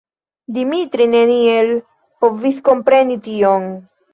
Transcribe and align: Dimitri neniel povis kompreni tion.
Dimitri 0.55 1.05
neniel 1.11 1.69
povis 2.25 2.61
kompreni 2.71 3.21
tion. 3.29 3.71